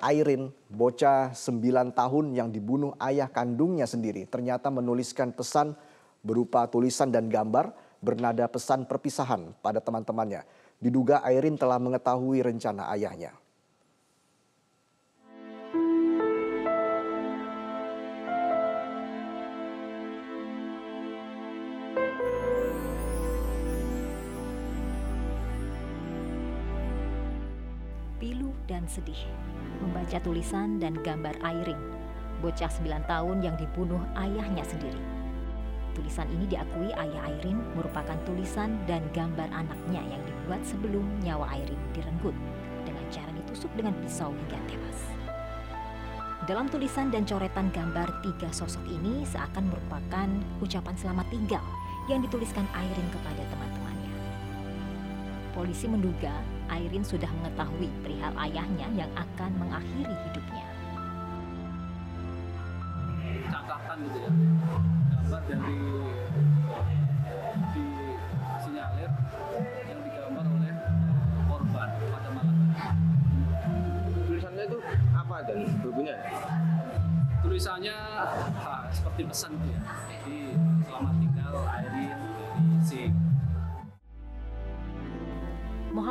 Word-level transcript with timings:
Airin, 0.00 0.48
bocah 0.72 1.36
9 1.36 1.92
tahun 1.92 2.26
yang 2.32 2.48
dibunuh 2.48 2.96
ayah 3.04 3.28
kandungnya 3.28 3.84
sendiri, 3.84 4.24
ternyata 4.24 4.72
menuliskan 4.72 5.30
pesan 5.30 5.76
berupa 6.24 6.64
tulisan 6.68 7.12
dan 7.12 7.28
gambar 7.28 7.72
bernada 8.00 8.48
pesan 8.48 8.88
perpisahan 8.88 9.52
pada 9.60 9.78
teman-temannya. 9.78 10.44
Diduga 10.80 11.20
Airin 11.20 11.60
telah 11.60 11.76
mengetahui 11.76 12.40
rencana 12.40 12.88
ayahnya. 12.96 13.36
pilu 28.20 28.52
dan 28.68 28.84
sedih. 28.84 29.16
Membaca 29.80 30.20
tulisan 30.20 30.76
dan 30.76 30.96
gambar 31.00 31.40
Airing, 31.40 31.80
bocah 32.44 32.68
9 32.68 33.04
tahun 33.08 33.36
yang 33.40 33.56
dibunuh 33.56 34.00
ayahnya 34.16 34.64
sendiri. 34.64 35.00
Tulisan 35.90 36.30
ini 36.30 36.46
diakui 36.46 36.94
ayah 36.94 37.22
Airin 37.26 37.58
merupakan 37.74 38.14
tulisan 38.22 38.78
dan 38.86 39.02
gambar 39.10 39.50
anaknya 39.50 40.00
yang 40.06 40.22
dibuat 40.22 40.62
sebelum 40.62 41.02
nyawa 41.26 41.50
Airin 41.50 41.80
direnggut 41.90 42.36
dengan 42.86 43.04
cara 43.10 43.30
ditusuk 43.34 43.68
dengan 43.74 43.92
pisau 43.98 44.30
hingga 44.30 44.58
tewas. 44.70 45.00
Dalam 46.46 46.70
tulisan 46.70 47.12
dan 47.12 47.26
coretan 47.26 47.68
gambar 47.74 48.22
tiga 48.24 48.48
sosok 48.54 48.82
ini 48.88 49.26
seakan 49.28 49.70
merupakan 49.70 50.28
ucapan 50.62 50.94
selamat 50.96 51.26
tinggal 51.28 51.62
yang 52.08 52.22
dituliskan 52.22 52.64
Airin 52.74 53.08
kepada 53.10 53.42
teman-temannya. 53.50 54.14
Polisi 55.52 55.86
menduga 55.90 56.32
Airin 56.70 57.02
sudah 57.02 57.26
mengetahui 57.42 57.90
perihal 57.98 58.30
ayahnya 58.46 58.86
yang 58.94 59.10
akan 59.18 59.50
mengakhiri 59.58 60.14
hidupnya. 60.14 60.66
Catatan 63.50 63.96
gitu 64.06 64.18
ya, 64.22 64.30
gambar 65.10 65.42
dari 65.50 65.78
di 67.74 67.86
sinyalir 68.62 69.10
yang 69.90 70.00
digambar 70.06 70.46
oleh 70.46 70.74
korban 71.50 71.88
pada 71.90 72.28
malam 72.30 72.56
hari. 72.70 72.94
tulisannya 74.30 74.64
itu 74.70 74.78
apa 75.10 75.36
dan 75.42 75.58
bukunya 75.82 76.16
Tulisannya 77.40 77.96
ha, 78.62 78.84
seperti 78.92 79.24
pesan 79.24 79.56
gitu 79.58 79.72
ya, 79.72 79.80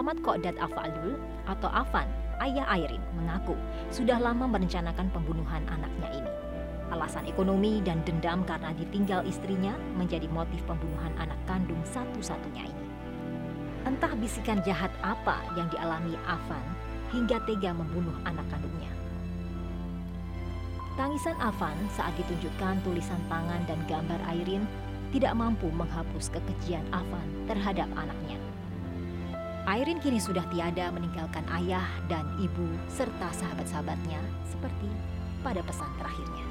Muhammad 0.10 0.26
Kodad 0.26 0.58
Afalul 0.58 1.22
atau 1.46 1.70
Afan, 1.70 2.10
ayah 2.42 2.66
Airin, 2.74 2.98
mengaku 3.14 3.54
sudah 3.94 4.18
lama 4.18 4.50
merencanakan 4.50 5.06
pembunuhan 5.14 5.62
anaknya 5.70 6.10
ini. 6.18 6.32
Alasan 6.90 7.30
ekonomi 7.30 7.78
dan 7.86 8.02
dendam 8.10 8.42
karena 8.42 8.74
ditinggal 8.74 9.22
istrinya 9.30 9.78
menjadi 10.02 10.26
motif 10.34 10.66
pembunuhan 10.66 11.14
anak 11.22 11.38
kandung 11.46 11.78
satu-satunya 11.86 12.66
ini. 12.74 12.86
Entah 13.86 14.10
bisikan 14.18 14.66
jahat 14.66 14.90
apa 15.06 15.46
yang 15.54 15.70
dialami 15.70 16.18
Afan 16.26 16.66
hingga 17.14 17.38
tega 17.46 17.70
membunuh 17.70 18.18
anak 18.26 18.50
kandungnya. 18.50 18.90
Tangisan 20.98 21.38
Afan 21.38 21.78
saat 21.94 22.18
ditunjukkan 22.18 22.82
tulisan 22.82 23.22
tangan 23.30 23.62
dan 23.70 23.78
gambar 23.86 24.18
Airin 24.26 24.66
tidak 25.14 25.38
mampu 25.38 25.70
menghapus 25.70 26.34
kekejian 26.34 26.90
Afan 26.90 27.30
terhadap 27.46 27.86
anaknya. 27.94 28.49
Airin 29.68 30.00
kini 30.00 30.24
sudah 30.24 30.48
tiada 30.48 30.88
meninggalkan 30.88 31.44
ayah 31.60 31.84
dan 32.08 32.24
ibu 32.40 32.64
serta 32.88 33.28
sahabat-sahabatnya 33.36 34.22
seperti 34.48 34.88
pada 35.44 35.60
pesan 35.68 35.92
terakhirnya. 36.00 36.46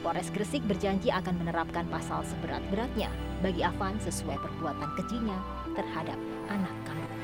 Polres 0.00 0.32
Gresik 0.32 0.64
berjanji 0.64 1.12
akan 1.12 1.44
menerapkan 1.44 1.84
pasal 1.92 2.24
seberat-beratnya 2.24 3.12
bagi 3.44 3.60
Afan 3.60 4.00
sesuai 4.00 4.38
perbuatan 4.40 4.90
kejinya 4.96 5.36
terhadap 5.76 6.16
anak 6.48 6.72
kandung. 6.88 7.14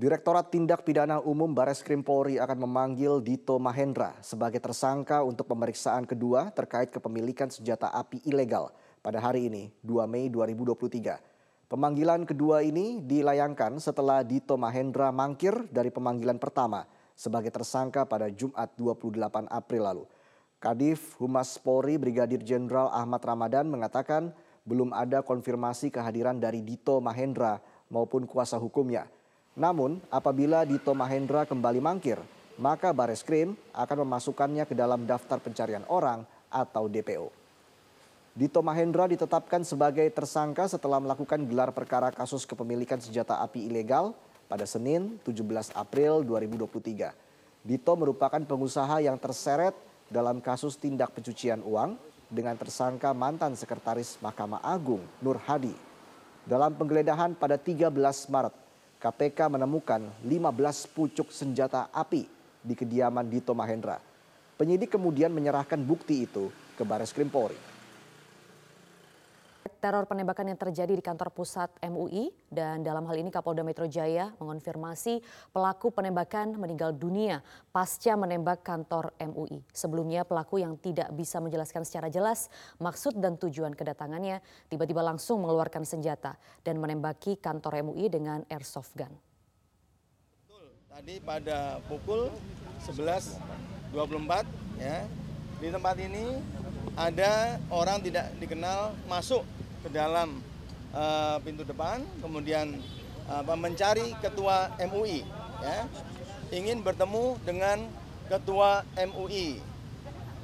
Direktorat 0.00 0.48
Tindak 0.48 0.80
Pidana 0.88 1.20
Umum 1.20 1.52
Bares 1.52 1.84
Krim 1.84 2.00
Polri 2.00 2.40
akan 2.40 2.64
memanggil 2.64 3.20
Dito 3.20 3.60
Mahendra 3.60 4.16
sebagai 4.24 4.56
tersangka 4.56 5.20
untuk 5.20 5.44
pemeriksaan 5.44 6.08
kedua 6.08 6.48
terkait 6.56 6.88
kepemilikan 6.88 7.52
senjata 7.52 7.92
api 7.92 8.24
ilegal 8.24 8.72
pada 9.04 9.20
hari 9.20 9.52
ini, 9.52 9.68
2 9.84 10.08
Mei 10.08 10.32
2023. 10.32 11.29
Pemanggilan 11.70 12.26
kedua 12.26 12.66
ini 12.66 12.98
dilayangkan 12.98 13.78
setelah 13.78 14.26
Dito 14.26 14.58
Mahendra 14.58 15.14
mangkir 15.14 15.70
dari 15.70 15.94
pemanggilan 15.94 16.34
pertama 16.34 16.82
sebagai 17.14 17.54
tersangka 17.54 18.02
pada 18.02 18.26
Jumat 18.26 18.74
28 18.74 19.46
April 19.46 19.82
lalu. 19.86 20.04
Kadif 20.58 21.14
Humas 21.22 21.62
Polri 21.62 21.94
Brigadir 21.94 22.42
Jenderal 22.42 22.90
Ahmad 22.90 23.22
Ramadan 23.22 23.70
mengatakan 23.70 24.34
belum 24.66 24.90
ada 24.90 25.22
konfirmasi 25.22 25.94
kehadiran 25.94 26.42
dari 26.42 26.58
Dito 26.58 26.98
Mahendra 26.98 27.62
maupun 27.86 28.26
kuasa 28.26 28.58
hukumnya. 28.58 29.06
Namun, 29.54 30.02
apabila 30.10 30.66
Dito 30.66 30.90
Mahendra 30.90 31.46
kembali 31.46 31.78
mangkir, 31.78 32.18
maka 32.58 32.90
Bareskrim 32.90 33.54
akan 33.78 34.02
memasukkannya 34.02 34.66
ke 34.66 34.74
dalam 34.74 35.06
daftar 35.06 35.38
pencarian 35.38 35.86
orang 35.86 36.26
atau 36.50 36.90
DPO. 36.90 37.39
Dito 38.40 38.64
Mahendra 38.64 39.04
ditetapkan 39.04 39.60
sebagai 39.68 40.08
tersangka 40.16 40.64
setelah 40.64 40.96
melakukan 40.96 41.44
gelar 41.44 41.76
perkara 41.76 42.08
kasus 42.08 42.48
kepemilikan 42.48 42.96
senjata 42.96 43.36
api 43.44 43.68
ilegal 43.68 44.16
pada 44.48 44.64
Senin 44.64 45.20
17 45.28 45.76
April 45.76 46.24
2023. 46.24 47.12
Dito 47.60 47.92
merupakan 48.00 48.40
pengusaha 48.40 49.04
yang 49.04 49.20
terseret 49.20 49.76
dalam 50.08 50.40
kasus 50.40 50.80
tindak 50.80 51.12
pencucian 51.12 51.60
uang 51.60 52.00
dengan 52.32 52.56
tersangka 52.56 53.12
mantan 53.12 53.52
sekretaris 53.60 54.16
Mahkamah 54.24 54.64
Agung 54.64 55.04
Nur 55.20 55.36
Hadi. 55.44 55.76
Dalam 56.48 56.72
penggeledahan 56.80 57.36
pada 57.36 57.60
13 57.60 57.92
Maret, 58.32 58.56
KPK 59.04 59.52
menemukan 59.52 60.00
15 60.24 60.88
pucuk 60.96 61.28
senjata 61.28 61.92
api 61.92 62.24
di 62.64 62.72
kediaman 62.72 63.28
Dito 63.28 63.52
Mahendra. 63.52 64.00
Penyidik 64.56 64.96
kemudian 64.96 65.28
menyerahkan 65.28 65.76
bukti 65.84 66.24
itu 66.24 66.48
ke 66.72 66.88
Baris 66.88 67.12
Krim 67.12 67.28
Polri. 67.28 67.69
Teror 69.80 70.04
penembakan 70.04 70.52
yang 70.52 70.60
terjadi 70.60 70.92
di 70.92 71.00
kantor 71.00 71.32
pusat 71.32 71.72
MUI 71.80 72.28
dan 72.52 72.84
dalam 72.84 73.00
hal 73.08 73.16
ini 73.16 73.32
Kapolda 73.32 73.64
Metro 73.64 73.88
Jaya 73.88 74.28
mengonfirmasi 74.36 75.24
pelaku 75.56 75.88
penembakan 75.88 76.60
meninggal 76.60 76.92
dunia 76.92 77.40
pasca 77.72 78.12
menembak 78.12 78.60
kantor 78.60 79.16
MUI. 79.16 79.64
Sebelumnya 79.72 80.28
pelaku 80.28 80.60
yang 80.60 80.76
tidak 80.76 81.08
bisa 81.16 81.40
menjelaskan 81.40 81.88
secara 81.88 82.12
jelas 82.12 82.52
maksud 82.76 83.16
dan 83.24 83.40
tujuan 83.40 83.72
kedatangannya 83.72 84.44
tiba-tiba 84.68 85.00
langsung 85.00 85.40
mengeluarkan 85.48 85.88
senjata 85.88 86.36
dan 86.60 86.76
menembaki 86.76 87.40
kantor 87.40 87.80
MUI 87.80 88.12
dengan 88.12 88.44
airsoft 88.52 88.92
gun. 88.92 89.16
Tadi 90.92 91.24
pada 91.24 91.80
pukul 91.88 92.28
11.24 92.84 93.96
ya 94.76 95.08
di 95.56 95.72
tempat 95.72 95.96
ini 95.96 96.36
ada 97.00 97.56
orang 97.72 98.04
tidak 98.04 98.28
dikenal 98.36 98.92
masuk 99.08 99.40
ke 99.80 99.88
dalam 99.88 100.40
uh, 100.92 101.36
pintu 101.40 101.64
depan, 101.64 102.04
kemudian 102.20 102.80
uh, 103.28 103.42
mencari 103.56 104.12
ketua 104.20 104.72
MUI, 104.78 105.24
ya, 105.64 105.88
ingin 106.52 106.84
bertemu 106.84 107.38
dengan 107.46 107.88
ketua 108.28 108.84
MUI. 108.96 109.60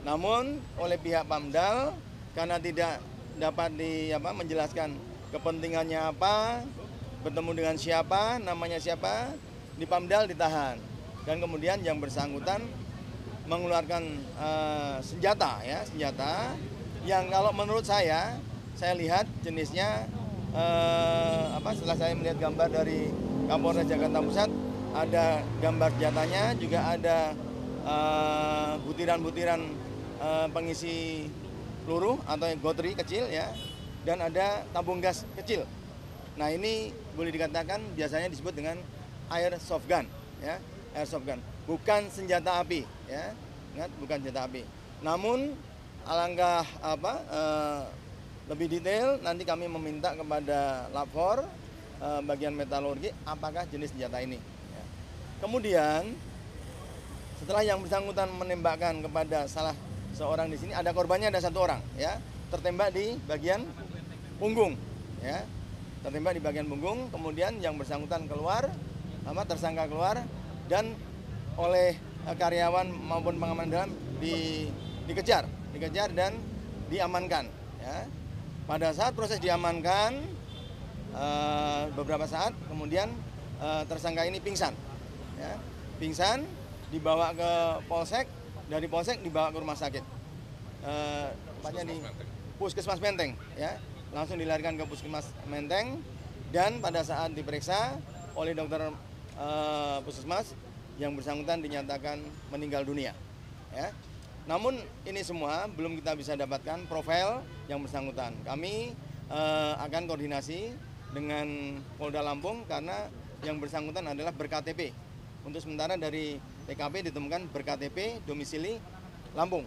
Namun 0.06 0.62
oleh 0.78 0.97
pihak 0.97 1.26
Pamdal 1.26 1.94
karena 2.32 2.56
tidak 2.62 3.02
dapat 3.36 3.74
di 3.74 4.14
apa 4.14 4.30
menjelaskan 4.32 4.97
kepentingannya 5.34 6.15
apa, 6.15 6.62
bertemu 7.27 7.50
dengan 7.53 7.77
siapa, 7.77 8.38
namanya 8.38 8.78
siapa, 8.78 9.34
di 9.77 9.84
Pamdal 9.84 10.24
ditahan 10.24 10.80
dan 11.27 11.42
kemudian 11.42 11.83
yang 11.83 11.98
bersangkutan 11.98 12.62
mengeluarkan 13.50 14.03
uh, 14.38 14.97
senjata 15.03 15.60
ya 15.62 15.83
senjata 15.86 16.54
yang 17.03 17.27
kalau 17.30 17.50
menurut 17.50 17.83
saya 17.83 18.38
saya 18.76 18.92
lihat 18.92 19.24
jenisnya 19.40 20.04
eh, 20.52 21.44
apa 21.56 21.72
setelah 21.72 21.96
saya 21.96 22.12
melihat 22.12 22.36
gambar 22.36 22.68
dari 22.68 23.08
Kapolres 23.48 23.88
Jakarta 23.88 24.20
Pusat 24.20 24.50
ada 24.92 25.40
gambar 25.64 25.90
senjatanya 25.96 26.44
juga 26.60 26.78
ada 26.84 27.18
eh, 27.88 28.72
butiran-butiran 28.84 29.60
eh, 30.20 30.46
pengisi 30.52 31.24
peluru 31.88 32.20
atau 32.28 32.46
gotri 32.60 32.92
kecil 32.92 33.24
ya 33.32 33.48
dan 34.04 34.22
ada 34.22 34.62
tabung 34.70 35.00
gas 35.00 35.24
kecil. 35.40 35.64
Nah 36.36 36.52
ini 36.52 36.92
boleh 37.16 37.32
dikatakan 37.32 37.80
biasanya 37.96 38.28
disebut 38.28 38.52
dengan 38.52 38.76
airsoft 39.32 39.88
gun 39.88 40.04
ya 40.44 40.60
airsoft 40.92 41.24
gun 41.24 41.40
bukan 41.64 42.12
senjata 42.12 42.60
api 42.60 42.84
ya 43.08 43.32
ingat 43.72 43.88
bukan 43.96 44.20
senjata 44.20 44.44
api. 44.44 44.68
Namun 45.00 45.56
alangkah 46.04 46.68
apa 46.84 47.12
eh, 47.32 47.82
lebih 48.47 48.66
detail 48.71 49.19
nanti 49.22 49.43
kami 49.43 49.66
meminta 49.66 50.15
kepada 50.15 50.87
lapor 50.95 51.43
bagian 52.28 52.53
metalurgi 52.53 53.09
apakah 53.25 53.65
jenis 53.72 53.91
senjata 53.91 54.21
ini. 54.21 54.37
Ya. 54.71 54.84
Kemudian 55.41 56.13
setelah 57.41 57.63
yang 57.65 57.81
bersangkutan 57.84 58.28
menembakkan 58.37 59.01
kepada 59.04 59.48
salah 59.48 59.77
seorang 60.16 60.48
di 60.48 60.57
sini 60.57 60.72
ada 60.72 60.97
korbannya 60.97 61.28
ada 61.28 61.41
satu 61.45 61.69
orang 61.69 61.81
ya 62.01 62.16
tertembak 62.48 62.97
di 62.97 63.21
bagian 63.28 63.69
punggung 64.41 64.72
ya 65.21 65.45
tertembak 66.01 66.41
di 66.41 66.43
bagian 66.43 66.65
punggung 66.65 67.13
kemudian 67.13 67.60
yang 67.60 67.77
bersangkutan 67.77 68.25
keluar 68.25 68.72
sama 69.28 69.43
tersangka 69.45 69.84
keluar 69.84 70.25
dan 70.72 70.97
oleh 71.60 71.93
eh, 72.01 72.37
karyawan 72.37 72.89
maupun 72.89 73.37
pengaman 73.37 73.69
dalam 73.69 73.91
di, 74.16 74.66
dikejar 75.04 75.45
dikejar 75.77 76.09
dan 76.16 76.33
diamankan 76.89 77.53
ya 77.84 78.09
pada 78.66 78.91
saat 78.91 79.15
proses 79.15 79.39
diamankan 79.39 80.18
eh, 81.15 81.83
beberapa 81.95 82.27
saat 82.27 82.53
kemudian 82.66 83.09
eh, 83.63 83.83
tersangka 83.86 84.27
ini 84.27 84.42
pingsan 84.42 84.74
ya. 85.39 85.54
Pingsan 85.97 86.45
dibawa 86.92 87.33
ke 87.33 87.51
polsek 87.89 88.28
dari 88.68 88.84
polsek 88.91 89.22
dibawa 89.22 89.48
ke 89.54 89.59
rumah 89.63 89.78
sakit. 89.78 90.04
Eh, 90.84 91.28
tepatnya 91.63 91.83
di 91.89 91.97
puskesmas 92.60 93.01
Menteng. 93.01 93.33
Ya. 93.57 93.78
Langsung 94.13 94.36
dilarikan 94.36 94.77
ke 94.77 94.84
puskesmas 94.84 95.30
Menteng 95.48 96.03
dan 96.51 96.83
pada 96.83 97.01
saat 97.07 97.33
diperiksa 97.33 97.97
oleh 98.36 98.53
dokter 98.53 98.92
puskesmas 100.04 100.53
yang 100.97 101.12
bersangkutan 101.12 101.60
dinyatakan 101.60 102.24
meninggal 102.48 102.80
dunia 102.80 103.12
ya 103.77 103.92
namun 104.47 104.78
ini 105.03 105.21
semua 105.27 105.66
belum 105.66 105.98
kita 105.98 106.15
bisa 106.15 106.39
dapatkan 106.39 106.87
profil 106.87 107.43
yang 107.66 107.83
bersangkutan 107.83 108.33
kami 108.47 108.95
eh, 109.31 109.72
akan 109.83 110.07
koordinasi 110.07 110.71
dengan 111.10 111.78
Polda 111.98 112.22
Lampung 112.22 112.63
karena 112.71 113.10
yang 113.45 113.59
bersangkutan 113.59 114.07
adalah 114.07 114.33
berKTP 114.33 114.95
untuk 115.47 115.63
sementara 115.63 115.95
dari 115.95 116.39
TKP 116.66 117.10
ditemukan 117.10 117.47
berKTP 117.54 118.27
domisili 118.27 118.83
Lampung. 119.37 119.63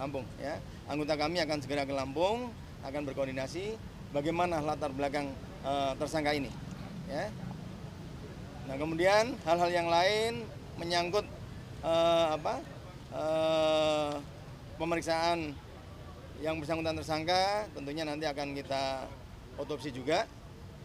Lampung 0.00 0.24
ya. 0.40 0.56
Anggota 0.88 1.18
kami 1.18 1.42
akan 1.44 1.58
segera 1.60 1.84
ke 1.84 1.92
Lampung, 1.92 2.48
akan 2.80 3.02
berkoordinasi 3.04 3.76
bagaimana 4.16 4.64
latar 4.64 4.94
belakang 4.94 5.28
eh, 5.66 5.92
tersangka 6.00 6.32
ini. 6.32 6.48
Ya. 7.10 7.28
Nah, 8.70 8.78
kemudian 8.78 9.34
hal-hal 9.44 9.70
yang 9.70 9.88
lain 9.90 10.46
menyangkut 10.80 11.26
eh, 11.84 12.26
apa? 12.38 12.64
Eh, 13.14 14.12
pemeriksaan 14.78 15.54
yang 16.40 16.56
bersangkutan 16.56 16.96
tersangka 16.96 17.68
tentunya 17.76 18.02
nanti 18.08 18.24
akan 18.24 18.56
kita 18.56 19.06
otopsi 19.60 19.92
juga. 19.92 20.24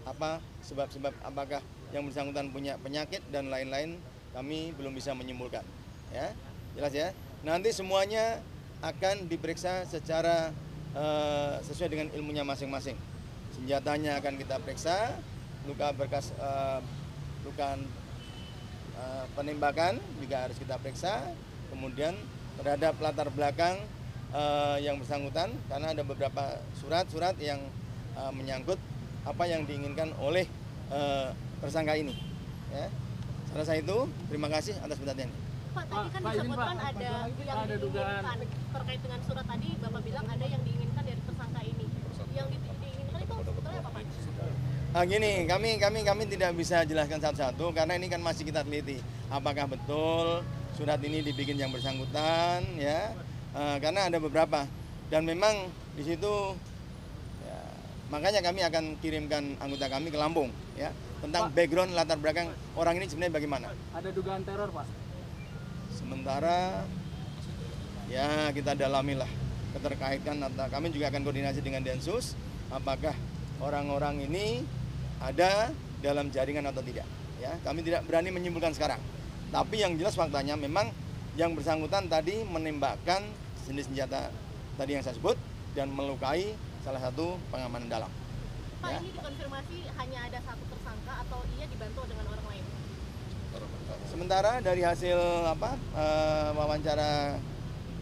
Apa 0.06 0.38
sebab-sebab 0.62 1.18
apakah 1.26 1.66
yang 1.90 2.06
bersangkutan 2.06 2.54
punya 2.54 2.78
penyakit 2.78 3.26
dan 3.34 3.50
lain-lain 3.50 3.98
kami 4.36 4.76
belum 4.76 4.94
bisa 4.94 5.16
menyimpulkan 5.16 5.64
ya. 6.12 6.30
Jelas 6.76 6.94
ya? 6.94 7.10
Nanti 7.42 7.72
semuanya 7.72 8.44
akan 8.84 9.32
diperiksa 9.32 9.88
secara 9.88 10.52
eh, 10.94 11.56
sesuai 11.64 11.90
dengan 11.90 12.08
ilmunya 12.14 12.44
masing-masing. 12.44 13.00
Senjatanya 13.56 14.20
akan 14.20 14.36
kita 14.36 14.60
periksa 14.60 15.16
luka 15.66 15.90
berkas 15.96 16.30
eh, 16.36 16.80
luka 17.48 17.80
eh, 19.00 19.26
penembakan 19.34 19.98
juga 20.22 20.46
harus 20.46 20.58
kita 20.60 20.78
periksa 20.78 21.32
kemudian 21.70 22.14
terhadap 22.58 22.96
latar 23.00 23.28
belakang 23.32 23.76
eh, 24.32 24.78
yang 24.82 25.00
bersangkutan 25.00 25.52
karena 25.68 25.88
ada 25.92 26.04
beberapa 26.04 26.60
surat-surat 26.78 27.36
yang 27.40 27.60
eh, 28.16 28.32
menyangkut 28.32 28.80
apa 29.26 29.44
yang 29.46 29.66
diinginkan 29.66 30.14
oleh 30.22 30.46
eh, 30.94 31.28
tersangka 31.60 31.98
ini 31.98 32.14
ya 32.70 32.88
rasa 33.56 33.80
itu 33.80 34.06
terima 34.28 34.52
kasih 34.52 34.76
atas 34.84 35.00
perhatiannya 35.00 35.40
Pak, 35.76 35.84
tadi 35.92 36.08
kan 36.08 36.22
Pak, 36.24 36.32
disebutkan 36.32 36.78
Pak. 36.80 36.88
ada 36.88 36.96
Ada 36.96 37.68
yang 37.68 37.80
dugaan. 37.84 38.24
diinginkan 38.24 38.40
terkait 38.72 39.00
dengan 39.04 39.20
surat 39.28 39.46
tadi 39.46 39.70
Bapak 39.76 40.02
bilang 40.08 40.26
ada 40.26 40.46
yang 40.48 40.62
diinginkan 40.64 41.04
dari 41.04 41.20
tersangka 41.20 41.62
ini. 41.68 41.86
Yang 42.32 42.48
di- 42.48 42.60
diinginkan 42.80 43.20
itu 43.20 43.34
sebetulnya 43.44 43.80
apa 43.84 43.90
Pak? 43.92 44.04
Nah 44.96 45.04
gini, 45.04 45.32
kami 45.44 45.70
kami 45.76 46.00
kami 46.08 46.24
tidak 46.32 46.52
bisa 46.56 46.88
jelaskan 46.88 47.20
satu-satu 47.20 47.76
karena 47.76 47.94
ini 48.00 48.08
kan 48.08 48.24
masih 48.24 48.48
kita 48.48 48.64
teliti. 48.64 49.04
Apakah 49.28 49.68
betul 49.68 50.48
surat 50.76 51.00
ini 51.02 51.24
dibikin 51.24 51.56
yang 51.56 51.72
bersangkutan 51.72 52.64
ya? 52.76 53.16
Eh, 53.56 53.78
karena 53.80 54.12
ada 54.12 54.20
beberapa 54.20 54.68
dan 55.08 55.24
memang 55.24 55.72
di 55.96 56.04
situ 56.04 56.34
ya, 57.48 57.60
makanya 58.12 58.44
kami 58.44 58.60
akan 58.68 59.00
kirimkan 59.00 59.56
anggota 59.64 59.88
kami 59.88 60.12
ke 60.12 60.20
Lampung 60.20 60.52
ya 60.76 60.92
tentang 61.24 61.48
background 61.56 61.96
latar 61.96 62.20
belakang 62.20 62.52
orang 62.76 63.00
ini 63.00 63.08
sebenarnya 63.08 63.34
bagaimana. 63.40 63.68
Ada 63.96 64.10
dugaan 64.12 64.44
teror, 64.44 64.70
Pak. 64.76 64.86
Sementara 65.96 66.84
ya 68.12 68.52
kita 68.52 68.76
dalami 68.76 69.16
lah 69.16 69.32
keterkaitan 69.76 70.44
antara 70.44 70.68
kami 70.70 70.92
juga 70.92 71.10
akan 71.10 71.22
koordinasi 71.24 71.64
dengan 71.64 71.82
Densus 71.82 72.36
apakah 72.70 73.16
orang-orang 73.64 74.28
ini 74.28 74.62
ada 75.24 75.72
dalam 76.04 76.30
jaringan 76.30 76.70
atau 76.70 76.86
tidak 76.86 77.08
ya 77.42 77.56
kami 77.66 77.82
tidak 77.82 78.06
berani 78.06 78.30
menyimpulkan 78.30 78.72
sekarang 78.78 79.02
tapi 79.56 79.80
yang 79.80 79.96
jelas 79.96 80.20
faktanya 80.20 80.60
memang 80.60 80.92
yang 81.40 81.56
bersangkutan 81.56 82.12
tadi 82.12 82.44
menembakkan 82.44 83.24
jenis 83.64 83.88
senjata 83.88 84.28
tadi 84.76 85.00
yang 85.00 85.04
saya 85.08 85.16
sebut 85.16 85.40
dan 85.72 85.88
melukai 85.96 86.60
salah 86.84 87.00
satu 87.00 87.40
pengamanan 87.48 87.88
dalam 87.88 88.12
Pak 88.84 88.92
Ya. 88.92 89.00
ini 89.00 89.16
dikonfirmasi 89.16 89.78
hanya 89.96 90.20
ada 90.28 90.40
satu 90.44 90.64
tersangka 90.68 91.14
atau 91.24 91.40
ia 91.56 91.66
dibantu 91.72 92.04
dengan 92.12 92.26
orang 92.28 92.46
lain? 92.52 92.64
Sementara 94.12 94.52
dari 94.60 94.84
hasil 94.84 95.18
apa 95.48 95.80
eh, 95.96 96.50
wawancara 96.52 97.40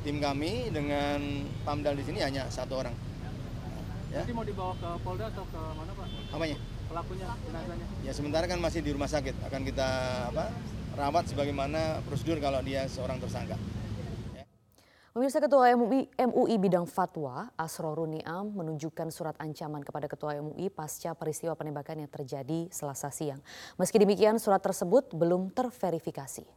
tim 0.01 0.17
kami 0.17 0.73
dengan 0.73 1.21
Pamdal 1.63 1.95
di 1.95 2.03
sini 2.03 2.19
hanya 2.19 2.49
satu 2.49 2.81
orang. 2.81 2.91
Ya, 4.11 4.25
Nanti 4.25 4.33
mau 4.35 4.43
dibawa 4.43 4.73
ke 4.75 4.89
Polda 5.05 5.29
atau 5.29 5.45
ke 5.47 5.61
mana, 5.77 5.91
Pak? 5.95 6.07
apanya? 6.35 6.57
Pelakunya, 6.89 7.27
jenazahnya. 7.45 7.85
Ya 8.03 8.11
sementara 8.11 8.45
kan 8.49 8.59
masih 8.59 8.81
di 8.83 8.91
rumah 8.91 9.07
sakit 9.07 9.35
akan 9.47 9.61
kita 9.63 9.87
apa 10.35 10.51
rawat 10.93 11.25
sebagaimana 11.29 12.01
prosedur 12.05 12.37
kalau 12.37 12.61
dia 12.61 12.85
seorang 12.85 13.17
tersangka. 13.17 13.57
Pemirsa 15.13 15.37
Ketua 15.37 15.77
MUI, 15.77 16.09
MUI 16.17 16.57
bidang 16.57 16.89
fatwa 16.89 17.45
Asrorun 17.53 18.17
Niam 18.17 18.49
menunjukkan 18.49 19.13
surat 19.13 19.37
ancaman 19.37 19.85
kepada 19.85 20.09
Ketua 20.09 20.41
MUI 20.41 20.73
pasca 20.73 21.13
peristiwa 21.13 21.53
penembakan 21.53 22.01
yang 22.01 22.09
terjadi 22.09 22.65
selasa 22.73 23.13
siang. 23.13 23.37
Meski 23.77 24.01
demikian 24.01 24.41
surat 24.41 24.57
tersebut 24.65 25.13
belum 25.13 25.53
terverifikasi. 25.53 26.49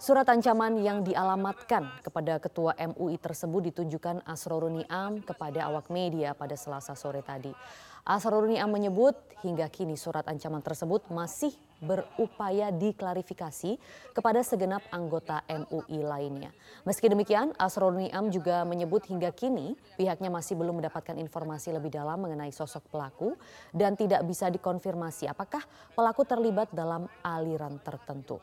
Surat 0.00 0.24
ancaman 0.32 0.80
yang 0.80 1.04
dialamatkan 1.04 2.00
kepada 2.00 2.40
Ketua 2.40 2.72
MUI 2.72 3.20
tersebut 3.20 3.68
ditunjukkan 3.68 4.24
Asrorun 4.24 4.80
Niam 4.80 5.20
kepada 5.20 5.68
awak 5.68 5.92
media 5.92 6.32
pada 6.32 6.56
selasa 6.56 6.96
sore 6.96 7.20
tadi. 7.20 7.52
Asrorun 8.08 8.56
Niam 8.56 8.72
menyebut 8.72 9.12
hingga 9.44 9.68
kini 9.68 9.92
surat 9.92 10.24
ancaman 10.24 10.64
tersebut 10.64 11.04
masih 11.12 11.52
berupaya 11.76 12.72
diklarifikasi 12.72 13.76
kepada 14.16 14.40
segenap 14.40 14.80
anggota 14.88 15.44
MUI 15.44 16.00
lainnya. 16.08 16.48
Meski 16.88 17.12
demikian, 17.12 17.52
Asrorun 17.60 18.00
Niam 18.00 18.32
juga 18.32 18.64
menyebut 18.64 19.04
hingga 19.12 19.28
kini 19.28 19.76
pihaknya 20.00 20.32
masih 20.32 20.56
belum 20.56 20.80
mendapatkan 20.80 21.20
informasi 21.20 21.68
lebih 21.68 21.92
dalam 21.92 22.16
mengenai 22.24 22.48
sosok 22.48 22.88
pelaku 22.88 23.36
dan 23.76 23.92
tidak 23.92 24.24
bisa 24.24 24.48
dikonfirmasi 24.48 25.28
apakah 25.28 25.60
pelaku 25.92 26.24
terlibat 26.24 26.72
dalam 26.72 27.04
aliran 27.20 27.76
tertentu. 27.84 28.40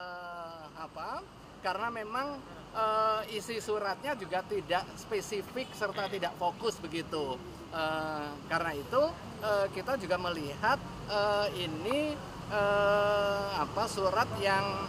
Eh, 0.00 0.64
apa 0.72 1.20
karena 1.66 1.90
memang 1.90 2.38
eh, 2.78 3.34
isi 3.34 3.58
suratnya 3.58 4.14
juga 4.14 4.46
tidak 4.46 4.86
spesifik 4.94 5.66
serta 5.74 6.06
tidak 6.06 6.38
fokus 6.38 6.78
begitu. 6.78 7.34
Eh, 7.74 8.28
karena 8.46 8.70
itu 8.78 9.02
eh, 9.42 9.66
kita 9.74 9.98
juga 9.98 10.14
melihat 10.22 10.78
eh, 11.10 11.66
ini 11.66 12.14
eh, 12.54 13.46
apa 13.58 13.90
surat 13.90 14.30
yang 14.38 14.86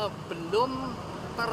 eh, 0.00 0.12
belum 0.32 0.72
ter 1.36 1.52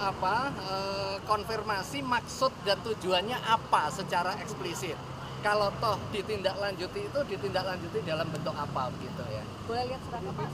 apa 0.00 0.36
eh, 0.52 1.16
konfirmasi 1.24 2.04
maksud 2.04 2.52
dan 2.68 2.76
tujuannya 2.84 3.40
apa 3.40 3.88
secara 3.88 4.36
eksplisit 4.44 4.96
kalau 5.40 5.68
toh 5.80 5.96
ditindaklanjuti 6.12 7.00
itu 7.08 7.18
ditindaklanjuti 7.28 7.98
dalam 8.04 8.26
bentuk 8.28 8.54
apa 8.56 8.92
begitu 8.96 9.22
ya 9.32 9.42
Boleh 9.64 9.84
lihat 9.88 10.00
suratnya 10.04 10.32
Pak? 10.36 10.48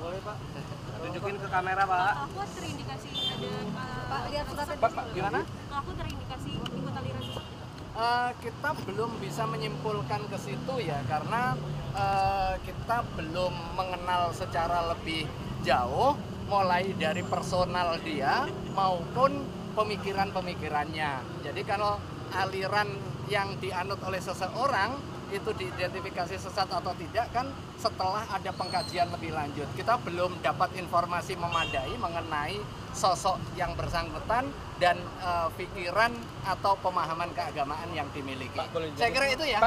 boleh 0.00 0.20
pak 0.24 0.36
tunjukin 1.00 1.36
ke 1.40 1.48
kamera 1.48 1.82
pak 1.84 2.12
Aku 2.28 2.40
terindikasi 2.56 3.08
ada 3.12 3.50
Pak 4.10 4.22
lihat 4.32 4.44
suratnya. 4.48 4.76
Pak, 4.80 4.90
Pak, 4.92 5.04
gimana? 5.12 5.40
Aku 5.70 5.90
terindikasi 5.96 6.48
ikut 6.56 6.94
aliran 6.96 7.24
Eh, 7.90 8.30
kita 8.40 8.70
belum 8.88 9.10
bisa 9.20 9.44
menyimpulkan 9.44 10.24
ke 10.32 10.38
situ 10.40 10.74
ya 10.80 11.04
karena 11.04 11.52
eh, 11.92 12.54
kita 12.64 13.04
belum 13.18 13.52
mengenal 13.76 14.32
secara 14.32 14.94
lebih 14.94 15.28
jauh 15.60 16.16
mulai 16.48 16.96
dari 16.96 17.20
personal 17.26 18.00
dia 18.00 18.48
maupun 18.72 19.44
pemikiran-pemikirannya. 19.76 21.44
Jadi 21.44 21.60
kalau 21.66 22.00
aliran 22.32 22.88
yang 23.30 23.54
dianut 23.62 24.02
oleh 24.02 24.18
seseorang 24.18 24.98
itu 25.30 25.54
diidentifikasi 25.54 26.34
sesat 26.34 26.66
atau 26.66 26.90
tidak 26.98 27.30
kan 27.30 27.46
setelah 27.78 28.26
ada 28.34 28.50
pengkajian 28.50 29.06
lebih 29.14 29.30
lanjut. 29.30 29.70
Kita 29.78 29.94
belum 30.02 30.42
dapat 30.42 30.74
informasi 30.74 31.38
memadai 31.38 31.94
mengenai 32.02 32.58
sosok 32.90 33.38
yang 33.54 33.78
bersangkutan 33.78 34.50
dan 34.82 34.98
uh, 35.22 35.46
pikiran 35.54 36.10
atau 36.42 36.74
pemahaman 36.82 37.30
keagamaan 37.30 37.94
yang 37.94 38.10
dimiliki. 38.10 38.58
Saya 38.98 39.10
kira 39.14 39.26
itu 39.30 39.44
ya. 39.46 39.62